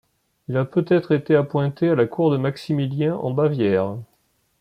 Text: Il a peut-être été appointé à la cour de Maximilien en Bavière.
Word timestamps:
Il 0.47 0.57
a 0.57 0.65
peut-être 0.65 1.11
été 1.11 1.35
appointé 1.35 1.89
à 1.89 1.93
la 1.93 2.07
cour 2.07 2.31
de 2.31 2.37
Maximilien 2.37 3.13
en 3.17 3.29
Bavière. 3.29 3.97